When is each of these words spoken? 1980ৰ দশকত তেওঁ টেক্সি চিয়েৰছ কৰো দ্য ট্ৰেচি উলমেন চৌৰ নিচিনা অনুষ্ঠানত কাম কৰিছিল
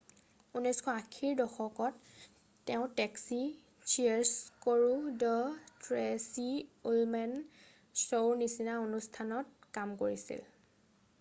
1980ৰ 0.59 1.33
দশকত 1.39 1.89
তেওঁ 2.69 2.85
টেক্সি 2.99 3.37
চিয়েৰছ 3.91 4.63
কৰো 4.65 4.95
দ্য 5.23 5.33
ট্ৰেচি 5.89 6.47
উলমেন 6.93 7.35
চৌৰ 8.05 8.31
নিচিনা 8.41 8.79
অনুষ্ঠানত 8.87 9.71
কাম 9.79 9.93
কৰিছিল 10.01 10.43